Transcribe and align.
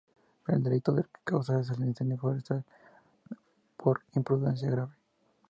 El 0.47 0.63
delito 0.63 0.93
del 0.93 1.05
que 1.05 1.19
se 1.23 1.35
acusa 1.35 1.59
es 1.59 1.69
el 1.69 1.81
de 1.81 1.85
"incendio 1.89 2.17
forestal 2.17 2.65
por 3.77 4.01
imprudencia 4.15 4.67
grave". 4.71 4.93